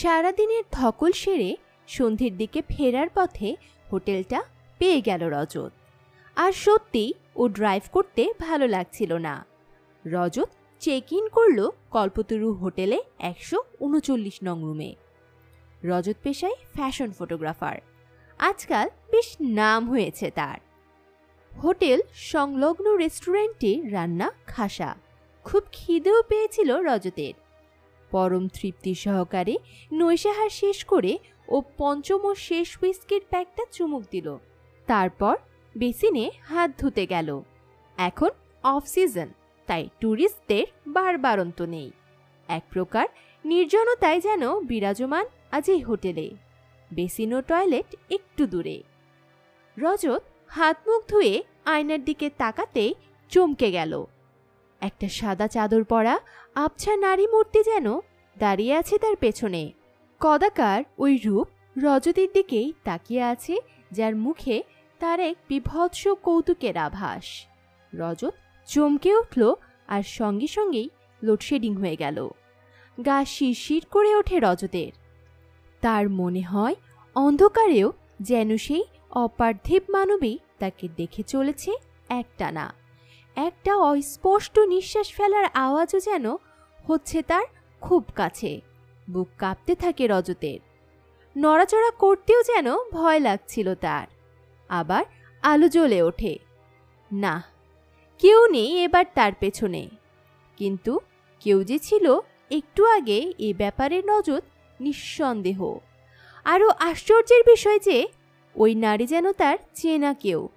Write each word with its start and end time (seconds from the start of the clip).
সারাদিনের 0.00 0.64
ধকল 0.72 1.12
সেরে 1.12 1.56
সন্ধ্যের 1.88 2.36
দিকে 2.36 2.62
ফেরার 2.68 3.08
পথে 3.14 3.56
হোটেলটা 3.92 4.42
পেয়ে 4.78 5.00
গেল 5.00 5.22
রজত। 5.28 5.72
আর 6.36 6.52
সত্যি 6.52 7.14
ও 7.36 7.48
ড্রাইভ 7.48 7.82
করতে 7.92 8.32
ভালো 8.38 8.66
লাগছিল 8.68 9.12
না। 9.12 9.46
রজত 10.06 10.50
চেক 10.80 11.12
ইন 11.12 11.28
করল 11.28 11.68
কল্পতরু 11.90 12.52
হোটেলে 12.52 13.02
একশো 13.18 13.62
উনচল্লিশ 13.80 14.38
নং 14.44 14.62
রুমে 14.62 14.94
রজত 15.84 16.16
পেশায় 16.22 16.54
ফ্যাশন 16.74 17.10
ফটোগ্রাফার 17.10 17.76
আজকাল 18.38 18.88
বেশ 19.10 19.36
নাম 19.40 19.90
হয়েছে 19.90 20.30
তার। 20.30 20.58
হোটেল 21.62 22.00
সংলগ্ন 22.14 22.96
রেস্টুরেন্টে 22.96 23.72
রান্না 23.90 24.32
খাসা। 24.46 24.94
খুব 25.44 25.62
খিদেও 25.72 26.22
পেয়েছিল 26.22 26.76
রজতের। 26.82 27.49
পরম 28.10 28.48
তৃপ্তি 28.48 28.94
সহকারে 28.94 29.58
নৈশাহার 29.92 30.50
শেষ 30.50 30.84
করে 30.84 31.18
ও 31.48 31.62
পঞ্চম 31.78 32.24
ও 32.24 32.34
শেষ 32.34 32.78
হুইস্কির 32.82 33.22
প্যাকটা 33.30 33.64
চুমুক 33.72 34.02
দিল। 34.10 34.36
তারপর 34.86 35.36
বেসিনে 35.78 36.30
হাত 36.42 36.70
ধুতে 36.78 37.06
গেল। 37.06 37.42
এখন 37.96 38.30
অফ 38.62 38.86
সিজন 38.86 39.28
তাই 39.66 39.88
ট্যুরিস্টদের 39.98 40.66
বারবারন্ত 40.86 41.62
নেই। 41.62 41.90
এক 42.48 42.62
প্রকার 42.70 43.06
নির্জনতায় 43.44 44.20
যেন 44.20 44.60
বিরাজমান 44.60 45.26
আজ 45.50 45.70
এই 45.70 45.80
হোটেলে। 45.80 46.30
বেসিন 46.94 47.40
টয়লেট 47.40 47.96
একটু 48.10 48.46
দূরে। 48.46 48.82
রজত 49.78 50.22
হাত 50.48 50.76
মুখ 50.88 51.02
ধুয়ে 51.08 51.42
আয়নার 51.64 52.04
দিকে 52.04 52.30
তাকাতেই 52.38 52.94
চমকে 53.30 53.70
গেল। 53.70 54.04
একটা 54.80 55.08
সাদা 55.08 55.48
চাদর 55.48 55.84
পরা 55.84 56.18
আবছা 56.54 56.96
নারী 56.96 57.26
মূর্তি 57.26 57.62
যেন 57.62 57.98
দাঁড়িয়ে 58.38 58.74
আছে 58.74 58.98
তার 58.98 59.16
পেছনে। 59.16 59.72
কদাকার 60.20 60.84
ওই 60.98 61.16
রূপ 61.16 61.48
রজতের 61.78 62.28
দিকেই 62.34 62.72
তাকিয়ে 62.84 63.22
আছে, 63.22 63.56
যার 63.92 64.16
মুখে 64.16 64.62
তার 64.98 65.20
এক 65.20 65.36
বিভৎস 65.48 66.08
কৌতুকের 66.08 66.76
আভাস। 66.76 67.46
রজত 67.94 68.34
চমকে 68.66 69.16
উঠল 69.16 69.54
আর 69.88 70.02
সঙ্গে 70.02 70.46
সঙ্গেই 70.46 70.90
লোডশেডিং 71.22 71.74
হয়ে 71.74 71.96
গেল। 71.96 72.28
গা 73.06 73.24
শিরশির 73.24 73.84
করে 73.90 74.14
ওঠে 74.16 74.40
রজতের। 74.40 74.92
তার 75.80 76.10
মনে 76.10 76.40
হয় 76.40 76.74
অন্ধকারেও 77.14 77.92
যেন 78.20 78.56
সেই 78.56 78.84
অপার্থিব 79.10 79.82
মানবী 79.88 80.38
তাকে 80.58 80.88
দেখে 80.96 81.22
চলেছে 81.22 81.72
একটানা। 82.08 82.79
একটা 83.36 83.76
অস্পষ্ট 83.76 84.58
নিঃশ্বাস 84.58 85.12
ফেলার 85.12 85.44
আওয়াজও 85.54 86.00
যেন 86.00 86.30
হচ্ছে 86.88 87.22
তার 87.22 87.44
খুব 87.80 88.04
কাছে। 88.14 88.60
বুক 89.10 89.28
কাঁপতে 89.38 89.74
থাকে 89.74 90.06
রজতের। 90.06 90.60
নড়াচড়া 91.38 91.90
করতেও 91.90 92.42
যেন 92.42 92.74
ভয় 92.92 93.20
লাগছিল 93.20 93.74
তার। 93.74 94.06
আবার 94.68 95.04
আলো 95.42 95.68
জ্বলে 95.68 96.02
ওঠে। 96.02 96.38
না, 97.12 97.42
কেউ 98.18 98.46
নেই 98.46 98.84
এবার 98.84 99.04
তার 99.14 99.32
পেছনে। 99.40 99.88
কিন্তু 100.56 100.98
কেউ 101.40 101.64
যে 101.64 101.78
ছিল 101.78 102.18
একটু 102.50 102.86
আগে 102.86 103.32
এ 103.38 103.54
ব্যাপারে 103.56 104.02
নজর 104.06 104.40
নিঃসন্দেহ। 104.80 105.78
আরও 106.44 106.70
আশ্চর্যের 106.78 107.42
বিষয় 107.46 107.78
যে, 107.78 108.08
ওই 108.54 108.74
নারী 108.74 109.06
যেন 109.06 109.32
তার 109.32 109.58
চেনা 109.74 110.14
কেউ। 110.14 110.48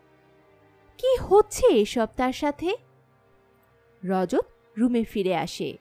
কি 0.99 1.15
হচ্ছে 1.17 1.65
এসব 1.67 2.07
তার 2.17 2.33
সাথে? 2.33 2.69
রজত 4.03 4.45
রুমে 4.77 5.03
ফিরে 5.03 5.35
আসে। 5.35 5.77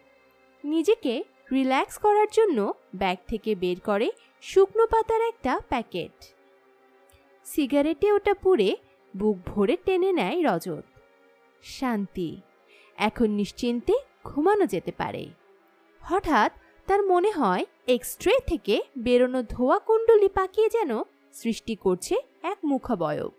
নিজেকে 0.64 1.24
রিল্যাক্স 1.52 1.98
করার 1.98 2.26
জন্য 2.32 2.58
ব্যাগ 2.94 3.18
থেকে 3.26 3.54
বের 3.54 3.78
করে 3.80 4.08
শুকনো 4.42 4.86
পাতার 4.86 5.20
একটা 5.20 5.60
প্যাকেট। 5.68 6.34
সিগারেটে 7.44 8.12
ওটা 8.12 8.34
পুড়ে 8.34 8.76
বুক 9.16 9.36
ভরে 9.46 9.76
টেনে 9.84 10.12
নেয় 10.12 10.38
রজত। 10.44 10.84
শান্তি, 11.62 12.30
এখন 12.96 13.28
নিশ্চিন্তে 13.30 13.94
ঘুমানো 14.24 14.66
যেতে 14.66 14.92
পারে। 14.92 15.24
হঠাৎ 16.00 16.52
তার 16.86 17.02
মনে 17.02 17.30
হয় 17.30 17.64
এক্সট্রে 17.86 18.34
থেকে 18.46 18.82
বেরোনো 18.98 19.42
ধোয়া 19.42 19.78
কুণ্ডলি 19.78 20.28
পাকিয়ে 20.28 20.68
যেন 20.68 20.90
সৃষ্টি 21.32 21.74
করছে 21.76 22.14
এক 22.42 22.58
মুখাবয়ব। 22.64 23.30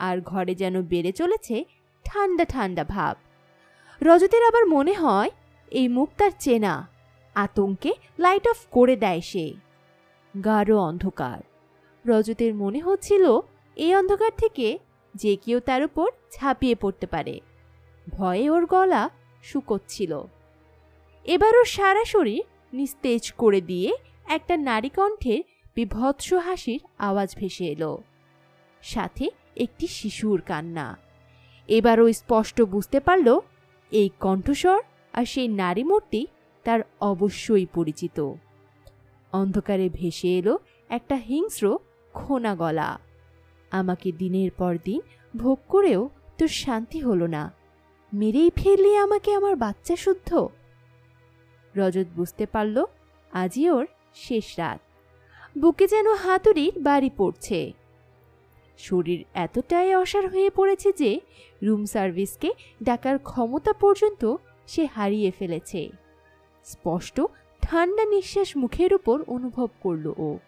আর 0.00 0.16
ঘরে 0.20 0.54
যেন 0.54 0.74
বেড়ে 0.82 1.12
চলেছে 1.12 1.56
ঠান্ডা 2.04 2.44
ঠান্ডা 2.44 2.84
ভাব। 2.84 3.16
রজতের 4.00 4.42
আবার 4.44 4.64
মনে 4.66 4.92
হয় 4.92 5.30
এই 5.70 5.88
মুখ 5.88 6.08
তার 6.16 6.30
চেনা, 6.38 6.74
আতঙ্কে 7.34 7.92
লাইট 8.18 8.48
অফ 8.48 8.58
করে 8.70 8.94
দেয় 8.96 9.20
সে। 9.20 9.46
গাঢ় 10.44 10.74
অন্ধকার। 10.74 11.38
রজতের 12.04 12.52
মনে 12.54 12.80
হচ্ছিল 12.80 13.24
এই 13.76 13.94
অন্ধকার 13.94 14.30
থেকে 14.38 14.78
যে 15.14 15.32
কেউ 15.36 15.58
তার 15.60 15.82
উপর 15.82 16.08
ঝাঁপিয়ে 16.32 16.74
পড়তে 16.74 17.06
পারে। 17.06 17.40
ভয়ে 18.06 18.50
ওর 18.50 18.64
গলা 18.66 19.02
শুকোচ্ছিল। 19.42 20.12
এবার 21.24 21.52
ওর 21.56 21.64
সারা 21.64 22.04
শরীর 22.04 22.42
নিস্তেজ 22.72 23.24
করে 23.32 23.60
দিয়ে 23.60 23.90
একটা 24.28 24.54
নারী 24.56 24.88
কণ্ঠের 24.88 25.42
বিভৎস 25.74 26.28
হাসির 26.46 26.80
আওয়াজ 26.98 27.30
ভেসে 27.36 27.64
এলো। 27.64 27.92
সাথে 28.82 29.26
একটি 29.56 29.86
শিশুর 29.86 30.40
কান্না। 30.40 30.98
এবার 31.68 32.12
স্পষ্ট 32.12 32.62
বুঝতে 32.62 33.00
পারল, 33.00 33.40
এই 33.90 34.10
কণ্ঠস্বর 34.20 34.82
আর 35.12 35.24
সেই 35.24 35.48
নারী 35.48 35.84
মূর্তি 35.84 36.26
তার 36.64 36.80
অবশ্যই 37.00 37.66
পরিচিত। 37.74 38.32
অন্ধকারে 39.32 39.88
ভেসে 39.88 40.38
এলো 40.38 40.58
একটা 40.88 41.14
হিংস্র 41.14 41.78
খোনা 42.12 42.54
গলা। 42.54 42.98
আমাকে 43.70 44.12
দিনের 44.12 44.50
পর 44.50 44.76
দিন 44.84 45.00
ভোগ 45.36 45.58
করেও 45.68 46.10
তোর 46.38 46.48
শান্তি 46.48 47.00
হলো 47.00 47.26
না। 47.26 47.52
মেরেই 48.12 48.50
ফেললি 48.54 48.96
আমাকে 48.96 49.34
আমার 49.34 49.56
বাচ্চা 49.56 49.96
শুদ্ধ। 49.96 50.48
রজত 51.76 52.06
বুঝতে 52.16 52.46
পারল, 52.46 52.84
আজই 53.32 53.70
ওর 53.70 53.86
শেষ 54.14 54.58
রাত। 54.58 54.80
বুকে 55.58 55.86
যেন 55.86 56.14
হাতুড়ির 56.14 56.80
বাড়ি 56.80 57.10
পড়ছে। 57.16 57.72
শরীর 58.78 59.24
এতটাই 59.34 59.94
অসার 59.94 60.28
হয়ে 60.28 60.50
পড়েছে 60.50 60.92
যে 60.92 61.20
রুম 61.62 61.84
সার্ভিসকে 61.84 62.52
ডাকার 62.82 63.18
ক্ষমতা 63.18 63.72
পর্যন্ত 63.72 64.36
সে 64.66 64.88
হারিয়ে 64.94 65.30
ফেলেছে। 65.30 65.90
স্পষ্ট 66.64 67.20
ঠান্ডা 67.62 68.04
নিঃশ্বাস 68.04 68.56
মুখের 68.56 68.94
উপর 68.94 69.22
অনুভব 69.26 69.68
করল 69.82 70.12
ও। 70.18 70.38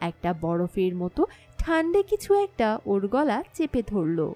একটা 0.00 0.34
বরফের 0.40 0.96
মতো 0.96 1.26
ঠান্ডা 1.58 2.02
কিছু 2.02 2.34
একটা 2.34 2.80
ওর 2.86 3.08
গলা 3.08 3.44
চেপে 3.54 3.82
ধরল। 3.86 4.32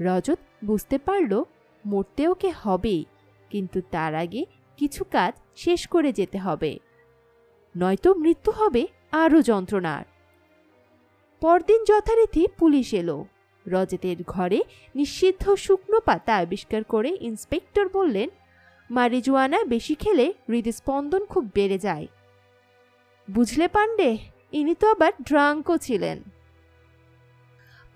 রজত 0.00 0.38
বুঝতে 0.64 0.98
পারল 0.98 1.42
মরতে 1.86 2.28
ওকে 2.28 2.52
হবেই 2.62 3.04
কিন্তু 3.50 3.80
তার 3.90 4.14
আগে 4.14 4.46
কিছু 4.76 5.04
কাজ 5.04 5.32
শেষ 5.56 5.86
করে 5.86 6.12
যেতে 6.12 6.38
হবে। 6.38 6.78
নয়তো 7.76 8.14
মৃত্যু 8.14 8.52
হবে 8.52 8.86
আরও 9.12 9.42
যন্ত্রণার। 9.42 10.04
পরদিন 11.40 11.84
যথারীতি 11.84 12.46
পুলিশ 12.58 12.94
এলো। 12.94 13.24
রজতের 13.66 14.16
ঘরে 14.26 14.64
নিষিদ্ধ 14.94 15.54
শুকনো 15.54 16.00
পাতা 16.00 16.36
আবিষ্কার 16.36 16.84
করে 16.84 17.18
ইন্সপেক্টর 17.20 17.88
বললেন, 17.88 18.28
মারিজুয়ানা 18.90 19.64
বেশি 19.64 19.94
খেলে 19.94 20.32
হৃদস্পন্দন 20.48 21.24
খুব 21.24 21.50
বেড়ে 21.54 21.78
যায়। 21.78 22.06
বুঝলে 23.30 23.68
পাণ্ডে, 23.68 24.18
ইনি 24.52 24.74
তো 24.74 24.90
আবার 24.90 25.12
ড্রাঙ্কও 25.22 25.76
ছিলেন। 25.76 26.22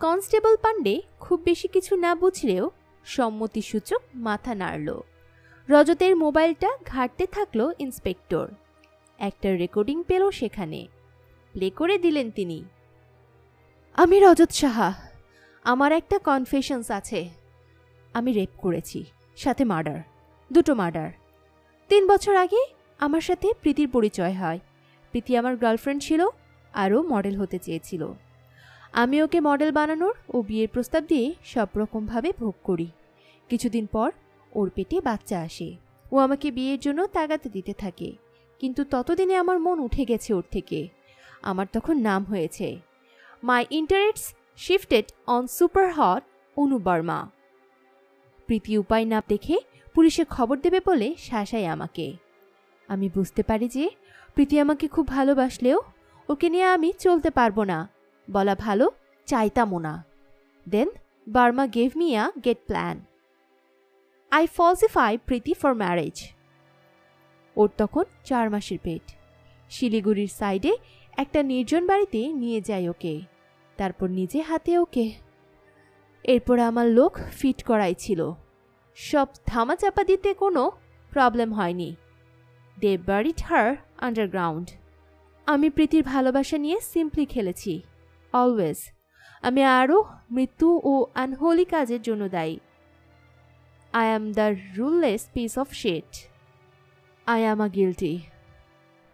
কনস্টেবল 0.00 0.56
পাণ্ডে 0.56 1.02
খুব 1.20 1.40
বেশি 1.44 1.68
কিছু 1.68 1.96
না 1.96 2.14
বুঝলেও 2.14 2.70
সম্মতিসূচক 3.04 4.02
মাথা 4.14 4.54
নাড়ল। 4.54 5.00
রজতের 5.68 6.16
মোবাইলটা 6.16 6.68
ঘাটতে 6.84 7.26
থাকল 7.26 7.72
ইন্সপেক্টর। 7.78 8.48
একটা 9.18 9.56
রেকর্ডিং 9.56 10.02
পেল 10.02 10.30
সেখানে। 10.30 10.86
প্লে 11.52 11.70
করে 11.70 11.98
দিলেন 11.98 12.30
তিনি। 12.30 12.64
আমি 13.96 14.20
রজত 14.20 14.50
সাহা। 14.50 14.94
আমার 15.64 15.92
একটা 15.92 16.18
কনফেশনস 16.18 16.90
আছে। 16.90 17.28
আমি 18.14 18.32
রেপ 18.32 18.48
করেছি, 18.58 19.04
সাথে 19.36 19.64
মার্ডার 19.64 20.00
দুটো 20.52 20.74
মার্ডার 20.74 21.10
তিন 21.88 22.06
বছর 22.06 22.34
আগে 22.36 22.60
আমার 22.98 23.20
সাথে 23.20 23.48
প্রীতির 23.60 23.88
পরিচয় 23.88 24.32
হয়। 24.32 24.58
প্রীতি 25.10 25.36
আমার 25.36 25.56
গার্লফ্রেন্ড 25.56 26.02
ছিল, 26.02 26.26
আরও 26.72 27.02
মডেল 27.02 27.36
হতে 27.36 27.58
চেয়েছিল। 27.58 28.12
আমি 28.92 29.22
ওকে 29.22 29.40
মডেল 29.40 29.72
বানানোর 29.72 30.14
ও 30.28 30.42
বিয়ের 30.42 30.68
প্রস্তাব 30.68 31.02
দিয়ে 31.04 31.34
সব 31.44 31.68
রকমভাবে 31.76 32.32
ভোগ 32.38 32.54
করি। 32.62 32.88
কিছুদিন 33.48 33.86
পর 33.86 34.10
ওর 34.52 34.70
পেটে 34.74 35.00
বাচ্চা 35.00 35.40
আসে। 35.40 35.76
ও 36.12 36.18
আমাকে 36.18 36.50
বিয়ের 36.50 36.80
জন্য 36.80 37.06
তাগাতে 37.06 37.48
দিতে 37.48 37.72
থাকে। 37.72 38.12
কিন্তু 38.58 38.84
ততদিনে 38.84 39.34
আমার 39.34 39.60
মন 39.60 39.78
উঠে 39.80 40.04
গেছে 40.04 40.34
ওর 40.34 40.44
থেকে। 40.50 40.88
আমার 41.42 41.66
তখন 41.72 41.96
নাম 41.98 42.24
হয়েছে 42.24 42.80
my 43.42 43.66
interest 43.70 44.36
shifted 44.56 45.06
on 45.26 45.46
super 45.46 45.86
hot 45.92 46.22
Anu 46.56 46.78
Barma 46.78 47.18
Preeti 48.46 48.72
উপায় 48.78 49.04
না 49.04 49.22
দেখে 49.28 49.56
পুলিশে 49.94 50.24
খবর 50.24 50.56
দেবে 50.58 50.80
বলে 50.86 51.08
শাসায় 51.18 51.66
আমাকে। 51.66 52.06
আমি 52.88 53.08
বুঝতে 53.14 53.42
পারি 53.42 53.68
যে 53.68 53.84
প্রীতি 54.34 54.60
আমাকে 54.60 54.88
খুব 54.88 55.06
ভালোবাসলেও 55.06 55.78
ওকে 56.28 56.48
নিয়ে 56.48 56.64
আমি 56.64 56.92
চলতে 56.98 57.30
পারব 57.30 57.62
না। 57.62 57.88
বলা 58.30 58.54
ভালো, 58.54 58.86
চাইতামও 59.26 59.78
না। 59.78 60.04
Then 60.68 60.88
Barma 61.28 61.66
gave 61.66 61.90
me 61.96 62.16
a 62.16 62.24
great 62.44 62.58
plan 62.66 62.96
I 64.30 64.46
falsify 64.46 65.18
Preeti 65.18 65.52
for 65.54 65.72
marriage 65.74 66.16
ওর 67.56 67.68
তখন 67.76 68.04
চার 68.24 68.50
মাসের 68.50 68.78
পেট। 68.82 69.04
শিলিগুড়ির 69.70 70.32
সাইডে 70.38 70.72
একটা 71.16 71.42
নির্জন 71.42 71.86
বাড়িতে 71.86 72.20
নিয়ে 72.32 72.60
যায় 72.60 72.90
ওকে। 72.90 73.31
তারপর 73.76 74.10
নিজে 74.10 74.40
হাতে 74.40 74.78
ওকে। 74.78 75.12
এরপর 76.24 76.58
আমার 76.58 76.86
লোক 76.88 77.18
ফিট 77.30 77.62
করাই 77.62 77.94
ছিল 77.94 78.32
সব 78.94 79.26
থামাচাপা 79.46 80.04
দিতে 80.04 80.34
কোনো 80.34 80.70
প্রবলেম 81.10 81.52
হয়নি। 81.54 81.96
They 82.80 82.98
buried 82.98 83.42
her 83.42 83.76
underground. 83.98 84.70
আমি 85.46 85.70
প্রীতির 85.70 86.02
ভালোবাসা 86.02 86.58
নিয়ে 86.58 86.80
সিম্পলি 86.80 87.26
খেলেছি। 87.26 87.82
অলওয়েজ। 88.32 88.76
আমি 89.42 89.64
আরও 89.64 90.04
মৃত্যু 90.30 90.80
ও 90.84 91.06
আনহোলি 91.14 91.64
কাজের 91.64 92.02
জন্য 92.02 92.28
দায়ী। 92.28 92.58
I 93.92 94.06
am 94.06 94.32
the 94.32 94.54
ruthless 94.76 95.28
piece 95.32 95.58
of 95.58 95.72
shit. 95.72 96.28
I 97.26 97.40
am 97.42 97.60
a 97.60 97.68
guilty. 97.68 98.20